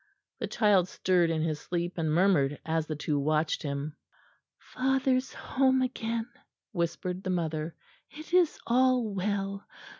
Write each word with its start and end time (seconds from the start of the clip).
The 0.39 0.47
child 0.47 0.87
stirred 0.87 1.29
in 1.29 1.43
his 1.43 1.59
sleep 1.59 1.99
and 1.99 2.11
murmured 2.11 2.59
as 2.65 2.87
the 2.87 2.95
two 2.95 3.19
watched 3.19 3.61
him. 3.61 3.95
"Father's 4.57 5.31
home 5.31 5.83
again," 5.83 6.27
whispered 6.71 7.21
the 7.21 7.29
mother. 7.29 7.75
"It 8.09 8.33
is 8.33 8.57
all 8.65 9.13
well. 9.13 9.67